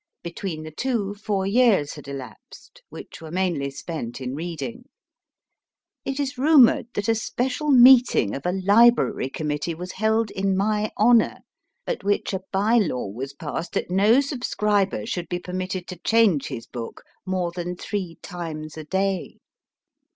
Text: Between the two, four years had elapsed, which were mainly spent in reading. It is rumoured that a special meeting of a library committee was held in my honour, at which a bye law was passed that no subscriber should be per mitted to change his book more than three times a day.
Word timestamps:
Between 0.23 0.63
the 0.63 0.71
two, 0.71 1.13
four 1.13 1.45
years 1.45 1.93
had 1.93 2.07
elapsed, 2.07 2.81
which 2.89 3.21
were 3.21 3.29
mainly 3.29 3.69
spent 3.69 4.19
in 4.19 4.33
reading. 4.33 4.85
It 6.05 6.19
is 6.19 6.39
rumoured 6.39 6.87
that 6.95 7.07
a 7.07 7.13
special 7.13 7.69
meeting 7.69 8.33
of 8.33 8.43
a 8.47 8.51
library 8.51 9.29
committee 9.29 9.75
was 9.75 9.91
held 9.91 10.31
in 10.31 10.57
my 10.57 10.89
honour, 10.97 11.41
at 11.85 12.03
which 12.03 12.33
a 12.33 12.41
bye 12.51 12.79
law 12.79 13.09
was 13.09 13.33
passed 13.35 13.73
that 13.73 13.91
no 13.91 14.21
subscriber 14.21 15.05
should 15.05 15.29
be 15.29 15.37
per 15.37 15.53
mitted 15.53 15.85
to 15.89 15.97
change 15.99 16.47
his 16.47 16.65
book 16.65 17.03
more 17.23 17.51
than 17.51 17.75
three 17.75 18.17
times 18.23 18.77
a 18.77 18.83
day. 18.83 19.37